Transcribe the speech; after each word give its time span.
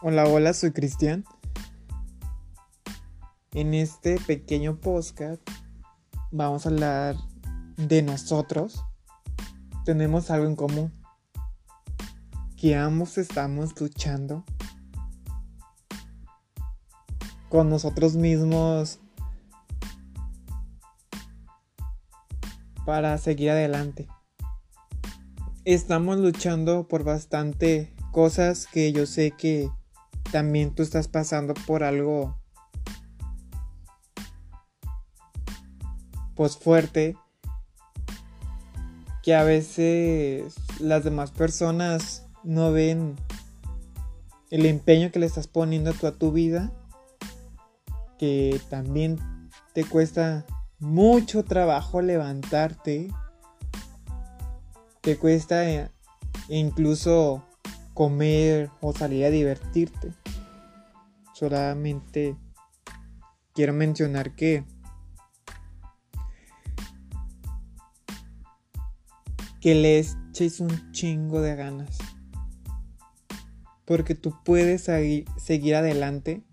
Hola, 0.00 0.28
hola, 0.28 0.52
soy 0.52 0.70
Cristian. 0.70 1.24
En 3.50 3.74
este 3.74 4.20
pequeño 4.20 4.78
podcast 4.78 5.42
vamos 6.30 6.64
a 6.64 6.68
hablar 6.68 7.16
de 7.76 8.02
nosotros. 8.02 8.84
Tenemos 9.84 10.30
algo 10.30 10.46
en 10.46 10.54
común. 10.54 10.94
Que 12.56 12.76
ambos 12.76 13.18
estamos 13.18 13.78
luchando 13.80 14.44
con 17.48 17.68
nosotros 17.68 18.14
mismos 18.14 19.00
para 22.86 23.18
seguir 23.18 23.50
adelante. 23.50 24.06
Estamos 25.64 26.18
luchando 26.18 26.86
por 26.86 27.02
bastante 27.02 27.92
cosas 28.12 28.68
que 28.68 28.92
yo 28.92 29.04
sé 29.04 29.32
que 29.32 29.68
también 30.32 30.74
tú 30.74 30.82
estás 30.82 31.08
pasando 31.08 31.54
por 31.54 31.82
algo 31.82 32.38
pues 36.34 36.56
fuerte 36.56 37.16
que 39.22 39.34
a 39.34 39.42
veces 39.42 40.54
las 40.78 41.04
demás 41.04 41.30
personas 41.30 42.26
no 42.44 42.72
ven 42.72 43.16
el 44.50 44.66
empeño 44.66 45.10
que 45.10 45.18
le 45.18 45.26
estás 45.26 45.48
poniendo 45.48 45.90
a 45.90 46.12
tu 46.12 46.32
vida 46.32 46.72
que 48.18 48.60
también 48.70 49.18
te 49.72 49.84
cuesta 49.84 50.46
mucho 50.78 51.44
trabajo 51.44 52.02
levantarte 52.02 53.10
te 55.00 55.18
cuesta 55.18 55.68
eh, 55.68 55.90
incluso 56.48 57.42
comer 57.98 58.70
o 58.80 58.92
salir 58.92 59.24
a 59.24 59.30
divertirte. 59.30 60.12
Solamente 61.34 62.36
quiero 63.54 63.72
mencionar 63.72 64.36
que 64.36 64.64
que 69.60 69.74
le 69.74 69.98
eches 69.98 70.60
un 70.60 70.92
chingo 70.92 71.40
de 71.40 71.56
ganas. 71.56 71.98
Porque 73.84 74.14
tú 74.14 74.32
puedes 74.44 74.82
seguir 74.84 75.74
adelante 75.74 76.44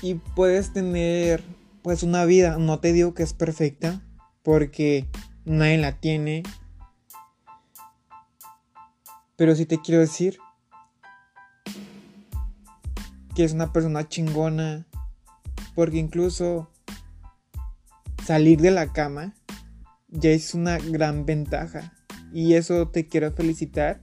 y 0.00 0.14
puedes 0.14 0.72
tener 0.72 1.44
pues 1.82 2.02
una 2.02 2.24
vida, 2.24 2.56
no 2.56 2.78
te 2.78 2.94
digo 2.94 3.12
que 3.12 3.22
es 3.22 3.34
perfecta, 3.34 4.02
porque 4.42 5.10
nadie 5.44 5.76
la 5.76 6.00
tiene, 6.00 6.42
pero 9.38 9.54
sí 9.54 9.66
te 9.66 9.80
quiero 9.80 10.00
decir 10.00 10.40
que 13.36 13.44
es 13.44 13.52
una 13.52 13.72
persona 13.72 14.08
chingona. 14.08 14.84
Porque 15.76 15.98
incluso 15.98 16.68
salir 18.26 18.60
de 18.60 18.72
la 18.72 18.92
cama 18.92 19.36
ya 20.08 20.30
es 20.30 20.54
una 20.54 20.78
gran 20.78 21.24
ventaja. 21.24 21.92
Y 22.32 22.54
eso 22.54 22.88
te 22.88 23.06
quiero 23.06 23.30
felicitar. 23.30 24.02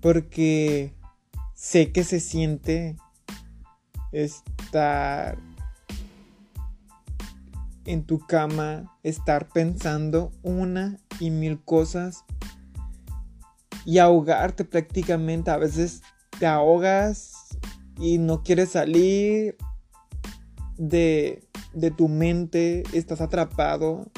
Porque 0.00 0.92
sé 1.54 1.92
que 1.92 2.02
se 2.02 2.18
siente 2.18 2.96
estar 4.10 5.38
en 7.84 8.02
tu 8.02 8.18
cama, 8.18 8.98
estar 9.04 9.46
pensando 9.46 10.32
una 10.42 10.98
y 11.20 11.30
mil 11.30 11.62
cosas 11.62 12.24
y 13.84 13.98
ahogarte 13.98 14.64
prácticamente. 14.64 15.50
A 15.50 15.56
veces 15.56 16.02
te 16.38 16.46
ahogas 16.46 17.32
y 17.98 18.18
no 18.18 18.42
quieres 18.42 18.70
salir 18.70 19.56
de, 20.76 21.46
de 21.72 21.90
tu 21.90 22.08
mente, 22.08 22.82
estás 22.92 23.20
atrapado 23.20 24.10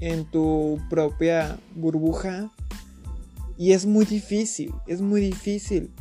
en 0.00 0.24
tu 0.30 0.78
propia 0.88 1.58
burbuja 1.74 2.50
y 3.56 3.72
es 3.72 3.86
muy 3.86 4.04
difícil, 4.04 4.72
es 4.86 5.00
muy 5.00 5.20
difícil. 5.20 5.92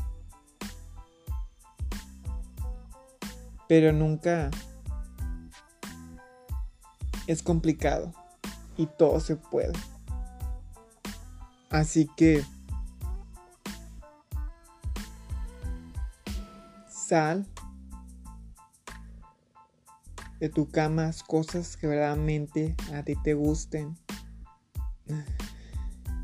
Pero 3.67 3.91
nunca 3.91 4.49
es 7.25 7.43
complicado 7.43 8.13
y 8.77 8.85
todo 8.85 9.19
se 9.19 9.35
puede. 9.35 9.73
Así 11.69 12.09
que 12.15 12.43
sal 16.89 17.45
de 20.39 20.49
tu 20.49 20.69
cama 20.69 21.11
cosas 21.25 21.77
que 21.77 21.87
verdaderamente 21.87 22.75
a 22.93 23.03
ti 23.03 23.15
te 23.23 23.33
gusten. 23.33 23.97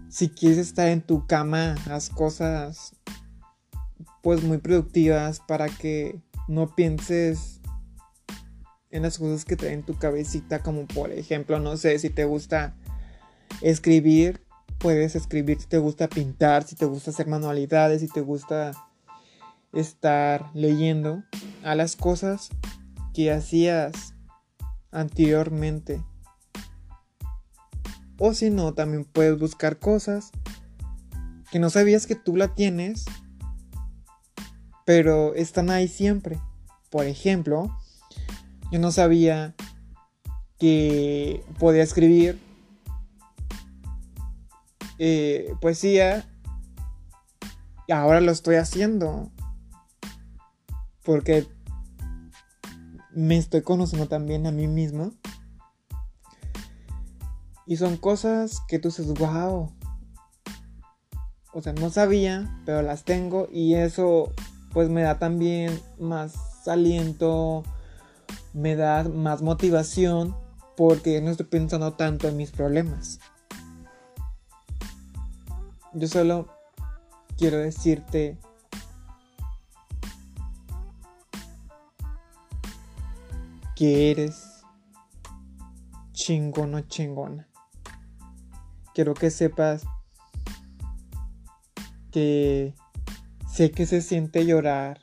Si 0.10 0.30
quieres 0.30 0.60
estar 0.60 0.90
en 0.90 1.02
tu 1.02 1.26
cama, 1.26 1.76
haz 1.90 2.10
cosas 2.10 2.96
pues 4.22 4.44
muy 4.44 4.60
productivas 4.60 5.40
para 5.40 5.68
que 5.68 6.22
no 6.48 6.76
pienses 6.76 7.62
en 8.92 9.02
las 9.02 9.18
cosas 9.18 9.44
que 9.44 9.56
traen 9.56 9.84
tu 9.84 9.98
cabecita, 9.98 10.62
como 10.62 10.86
por 10.86 11.12
ejemplo, 11.12 11.60
no 11.60 11.78
sé, 11.78 11.98
si 11.98 12.10
te 12.10 12.26
gusta 12.26 12.76
escribir, 13.62 14.43
puedes 14.84 15.16
escribir 15.16 15.62
si 15.62 15.68
te 15.68 15.78
gusta 15.78 16.10
pintar, 16.10 16.64
si 16.66 16.76
te 16.76 16.84
gusta 16.84 17.12
hacer 17.12 17.26
manualidades, 17.28 18.02
si 18.02 18.10
te 18.10 18.20
gusta 18.20 18.74
estar 19.72 20.52
leyendo 20.54 21.24
a 21.64 21.74
las 21.74 21.96
cosas 21.96 22.50
que 23.14 23.32
hacías 23.32 24.14
anteriormente. 24.92 26.04
O 28.18 28.34
si 28.34 28.50
no, 28.50 28.74
también 28.74 29.06
puedes 29.06 29.40
buscar 29.40 29.80
cosas 29.80 30.32
que 31.50 31.60
no 31.60 31.70
sabías 31.70 32.06
que 32.06 32.16
tú 32.16 32.36
la 32.36 32.54
tienes, 32.54 33.06
pero 34.86 35.34
están 35.34 35.70
ahí 35.70 35.88
siempre. 35.88 36.42
Por 36.90 37.06
ejemplo, 37.06 37.74
yo 38.70 38.80
no 38.80 38.92
sabía 38.92 39.56
que 40.60 41.42
podía 41.58 41.84
escribir 41.84 42.38
eh, 45.00 45.54
poesía 45.62 46.26
y 47.88 47.92
ahora 47.92 48.22
lo 48.22 48.32
estoy 48.32 48.56
haciendo. 48.56 49.32
Porque 51.04 51.48
me 53.12 53.38
estoy 53.38 53.62
conociendo 53.62 54.08
también 54.08 54.48
a 54.48 54.52
mí 54.52 54.68
mismo. 54.68 55.12
Y 57.66 57.78
son 57.78 57.98
cosas 57.98 58.62
que 58.68 58.80
tú 58.80 58.90
dices 58.90 59.14
wow 59.14 59.72
o 61.54 61.62
sea 61.62 61.72
no 61.74 61.90
sabía 61.90 62.60
pero 62.66 62.82
las 62.82 63.04
tengo 63.04 63.48
y 63.52 63.76
eso 63.76 64.34
pues 64.74 64.90
me 64.90 65.04
da 65.04 65.20
también 65.20 65.80
más 66.00 66.68
aliento 66.68 67.64
me 68.54 68.76
da 68.76 69.04
más 69.04 69.42
motivación 69.42 70.36
porque 70.76 71.22
no 71.22 71.30
estoy 71.30 71.46
pensando 71.46 71.94
tanto 71.94 72.28
en 72.28 72.38
mis 72.38 72.52
problemas 72.52 73.20
yo 75.94 76.08
solo 76.08 76.48
quiero 77.38 77.58
decirte 77.58 78.38
que 83.76 84.12
eres 84.12 84.64
chingón 86.12 86.76
o 86.76 86.82
chingona. 86.82 87.48
Quiero 88.94 89.14
que 89.14 89.32
sepas 89.32 89.84
que 92.12 92.76
sé 93.48 93.72
que 93.72 93.86
se 93.86 94.02
siente 94.02 94.46
llorar 94.46 95.00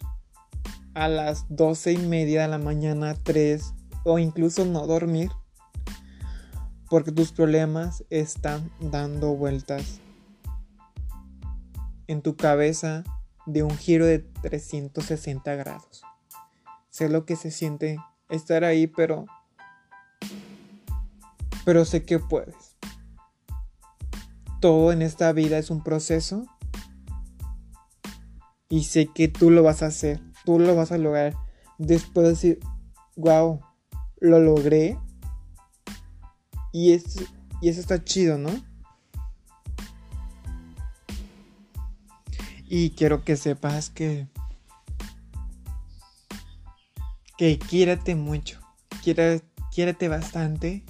a 0.94 1.08
las 1.08 1.46
doce 1.48 1.92
y 1.92 1.98
media 1.98 2.42
de 2.42 2.48
la 2.48 2.58
mañana, 2.58 3.14
tres 3.14 3.74
o 4.04 4.18
incluso 4.18 4.64
no 4.64 4.86
dormir 4.86 5.30
porque 6.88 7.12
tus 7.12 7.30
problemas 7.30 8.04
están 8.10 8.70
dando 8.80 9.34
vueltas 9.36 10.00
en 12.10 12.22
tu 12.22 12.34
cabeza 12.34 13.04
de 13.46 13.62
un 13.62 13.76
giro 13.78 14.04
de 14.04 14.18
360 14.18 15.54
grados. 15.54 16.02
Sé 16.88 17.08
lo 17.08 17.24
que 17.24 17.36
se 17.36 17.52
siente 17.52 17.98
estar 18.28 18.64
ahí, 18.64 18.88
pero 18.88 19.26
pero 21.64 21.84
sé 21.84 22.04
que 22.04 22.18
puedes. 22.18 22.76
Todo 24.60 24.90
en 24.90 25.02
esta 25.02 25.32
vida 25.32 25.56
es 25.58 25.70
un 25.70 25.84
proceso 25.84 26.46
y 28.68 28.82
sé 28.84 29.06
que 29.06 29.28
tú 29.28 29.52
lo 29.52 29.62
vas 29.62 29.84
a 29.84 29.86
hacer, 29.86 30.20
tú 30.44 30.58
lo 30.58 30.74
vas 30.74 30.90
a 30.90 30.98
lograr. 30.98 31.36
Después 31.78 32.24
de 32.24 32.30
decir, 32.30 32.60
wow, 33.14 33.60
lo 34.18 34.40
logré. 34.40 34.98
Y, 36.72 36.92
es, 36.92 37.04
y 37.60 37.68
eso 37.68 37.78
está 37.80 38.02
chido, 38.02 38.36
¿no? 38.36 38.50
Y 42.72 42.90
quiero 42.90 43.24
que 43.24 43.36
sepas 43.36 43.90
que. 43.90 44.28
Que 47.36 47.58
quiérate 47.58 48.14
mucho. 48.14 48.60
Quiérate, 49.02 50.08
bastante. 50.08 50.84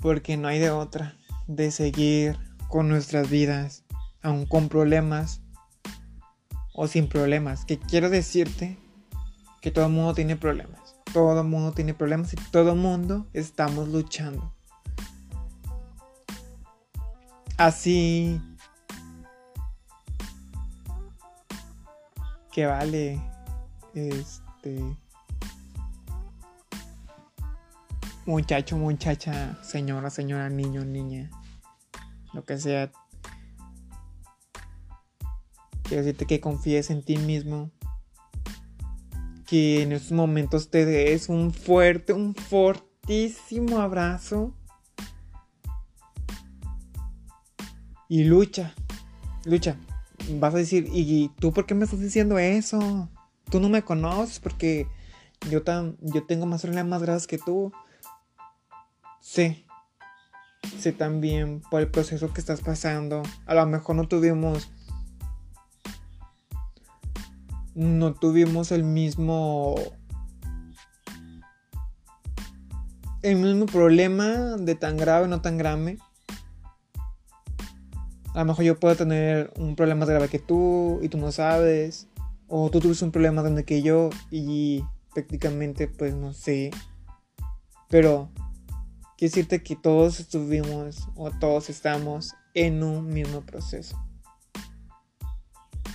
Porque 0.00 0.38
no 0.38 0.48
hay 0.48 0.58
de 0.58 0.70
otra. 0.70 1.18
De 1.46 1.70
seguir 1.70 2.38
con 2.68 2.88
nuestras 2.88 3.28
vidas. 3.28 3.84
Aún 4.22 4.46
con 4.46 4.70
problemas. 4.70 5.42
O 6.72 6.86
sin 6.86 7.06
problemas. 7.06 7.66
Que 7.66 7.78
quiero 7.78 8.08
decirte 8.08 8.78
que 9.60 9.70
todo 9.70 9.90
mundo 9.90 10.14
tiene 10.14 10.36
problemas. 10.36 10.96
Todo 11.12 11.44
mundo 11.44 11.72
tiene 11.72 11.92
problemas 11.92 12.32
y 12.32 12.36
todo 12.36 12.74
mundo 12.74 13.28
estamos 13.34 13.86
luchando. 13.88 14.54
Así 17.58 18.40
que 22.52 22.66
vale 22.66 23.20
este 23.94 24.96
muchacho, 28.26 28.76
muchacha, 28.76 29.58
señora, 29.62 30.10
señora, 30.10 30.48
niño, 30.48 30.84
niña, 30.84 31.30
lo 32.32 32.44
que 32.44 32.58
sea. 32.58 32.90
Quiero 35.84 36.04
decirte 36.04 36.26
que 36.26 36.40
confíes 36.40 36.90
en 36.90 37.04
ti 37.04 37.16
mismo. 37.16 37.70
Que 39.46 39.82
en 39.82 39.90
estos 39.90 40.12
momentos 40.12 40.70
te 40.70 40.84
des 40.86 41.28
un 41.28 41.52
fuerte, 41.52 42.12
un 42.12 42.36
fortísimo 42.36 43.80
abrazo. 43.80 44.54
Y 48.08 48.24
lucha, 48.24 48.74
lucha 49.44 49.76
vas 50.38 50.54
a 50.54 50.58
decir, 50.58 50.88
¿y 50.92 51.30
tú 51.38 51.52
por 51.52 51.66
qué 51.66 51.74
me 51.74 51.84
estás 51.84 52.00
diciendo 52.00 52.38
eso? 52.38 53.08
Tú 53.50 53.60
no 53.60 53.68
me 53.68 53.82
conoces 53.82 54.38
porque 54.38 54.86
yo, 55.50 55.62
tan, 55.62 55.96
yo 56.00 56.24
tengo 56.24 56.46
más 56.46 56.62
problemas 56.62 57.02
graves 57.02 57.26
que 57.26 57.38
tú. 57.38 57.72
Sé, 59.20 59.64
sé 60.78 60.92
también 60.92 61.62
por 61.70 61.80
el 61.80 61.90
proceso 61.90 62.32
que 62.32 62.40
estás 62.40 62.60
pasando. 62.60 63.22
A 63.46 63.54
lo 63.54 63.66
mejor 63.66 63.96
no 63.96 64.08
tuvimos... 64.08 64.70
No 67.74 68.14
tuvimos 68.14 68.72
el 68.72 68.84
mismo... 68.84 69.74
El 73.22 73.36
mismo 73.36 73.66
problema 73.66 74.56
de 74.56 74.74
tan 74.74 74.96
grave 74.96 75.28
no 75.28 75.42
tan 75.42 75.58
grave 75.58 75.98
a 78.40 78.44
lo 78.44 78.52
mejor 78.52 78.64
yo 78.64 78.80
puedo 78.80 78.96
tener 78.96 79.52
un 79.58 79.76
problema 79.76 80.00
más 80.00 80.08
grave 80.08 80.28
que 80.28 80.38
tú 80.38 80.98
y 81.02 81.10
tú 81.10 81.18
no 81.18 81.30
sabes. 81.30 82.08
O 82.48 82.70
tú 82.70 82.80
tuviste 82.80 83.04
un 83.04 83.12
problema 83.12 83.34
más 83.36 83.44
grande 83.44 83.64
que 83.64 83.82
yo 83.82 84.08
y 84.30 84.82
prácticamente 85.12 85.88
pues 85.88 86.14
no 86.14 86.32
sé. 86.32 86.70
Pero 87.90 88.30
quiero 89.18 89.30
decirte 89.30 89.62
que 89.62 89.76
todos 89.76 90.20
estuvimos 90.20 91.06
o 91.16 91.30
todos 91.30 91.68
estamos 91.68 92.32
en 92.54 92.82
un 92.82 93.08
mismo 93.08 93.42
proceso. 93.42 94.02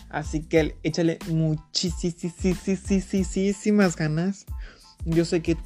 Así 0.10 0.44
que 0.44 0.78
échale 0.84 1.18
muchísimas 1.28 3.96
ganas. 3.96 4.46
Yo 5.04 5.26
sé 5.26 5.42
que, 5.42 5.58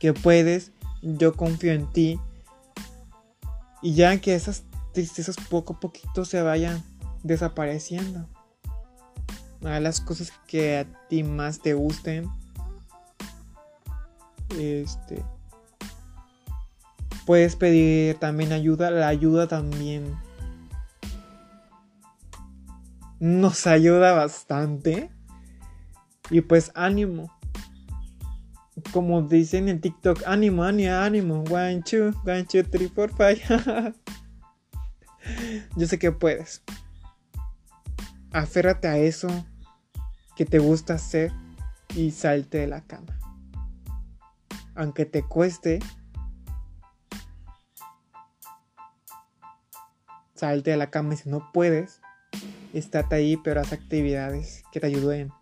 que 0.00 0.14
puedes. 0.14 0.72
Yo 1.00 1.34
confío 1.34 1.74
en 1.74 1.86
ti. 1.92 2.18
Y 3.82 3.94
ya 3.94 4.20
que 4.20 4.34
esas 4.34 4.64
tristezas 4.98 5.36
poco 5.48 5.74
a 5.74 5.80
poquito 5.80 6.24
se 6.24 6.42
vayan 6.42 6.82
desapareciendo. 7.22 8.28
A 9.62 9.78
las 9.78 10.00
cosas 10.00 10.32
que 10.48 10.78
a 10.78 11.06
ti 11.08 11.22
más 11.22 11.60
te 11.60 11.74
gusten. 11.74 12.28
Este. 14.58 15.24
Puedes 17.26 17.54
pedir 17.54 18.18
también 18.18 18.52
ayuda. 18.52 18.90
La 18.90 19.06
ayuda 19.06 19.46
también 19.46 20.16
nos 23.20 23.68
ayuda 23.68 24.14
bastante. 24.14 25.12
Y 26.28 26.40
pues 26.40 26.72
ánimo. 26.74 27.32
Como 28.92 29.22
dicen 29.22 29.68
en 29.68 29.80
TikTok, 29.80 30.22
ánimo, 30.26 30.64
ánimo, 30.64 30.92
ánimo. 30.92 31.44
One, 31.44 31.82
two, 31.82 32.12
one, 32.26 32.44
two, 32.44 32.64
three, 32.64 32.88
four, 32.88 33.10
five. 33.10 33.94
Yo 35.76 35.86
sé 35.86 35.98
que 35.98 36.12
puedes. 36.12 36.62
Aférrate 38.32 38.88
a 38.88 38.98
eso 38.98 39.28
que 40.36 40.44
te 40.44 40.58
gusta 40.58 40.94
hacer 40.94 41.32
y 41.94 42.10
salte 42.10 42.58
de 42.58 42.66
la 42.66 42.82
cama. 42.82 43.18
Aunque 44.74 45.04
te 45.06 45.22
cueste, 45.22 45.80
salte 50.34 50.70
de 50.70 50.76
la 50.76 50.90
cama 50.90 51.14
y 51.14 51.16
si 51.16 51.28
no 51.28 51.50
puedes, 51.52 52.00
estate 52.72 53.16
ahí, 53.16 53.36
pero 53.36 53.60
haz 53.60 53.72
actividades 53.72 54.62
que 54.72 54.80
te 54.80 54.86
ayuden 54.86 55.32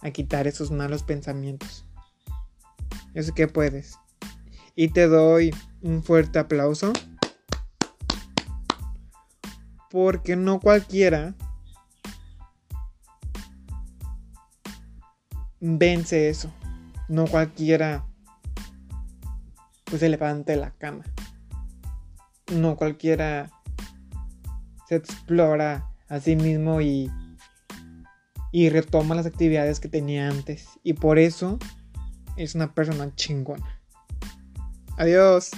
a 0.00 0.10
quitar 0.10 0.46
esos 0.46 0.70
malos 0.70 1.02
pensamientos. 1.02 1.86
Yo 3.14 3.22
sé 3.22 3.32
que 3.32 3.48
puedes. 3.48 3.98
Y 4.76 4.88
te 4.88 5.06
doy 5.06 5.54
un 5.80 6.02
fuerte 6.02 6.38
aplauso. 6.38 6.92
Porque 9.90 10.36
no 10.36 10.60
cualquiera 10.60 11.34
vence 15.60 16.28
eso. 16.28 16.52
No 17.08 17.26
cualquiera 17.26 18.06
pues 19.84 20.00
se 20.00 20.08
levanta 20.08 20.52
de 20.52 20.58
la 20.58 20.70
cama. 20.72 21.04
No 22.52 22.76
cualquiera 22.76 23.50
se 24.88 24.96
explora 24.96 25.88
a 26.08 26.20
sí 26.20 26.36
mismo 26.36 26.80
y, 26.80 27.10
y 28.52 28.68
retoma 28.68 29.14
las 29.14 29.26
actividades 29.26 29.80
que 29.80 29.88
tenía 29.88 30.28
antes. 30.28 30.68
Y 30.82 30.94
por 30.94 31.18
eso 31.18 31.58
es 32.36 32.54
una 32.54 32.74
persona 32.74 33.14
chingona. 33.14 33.80
Adiós. 34.98 35.50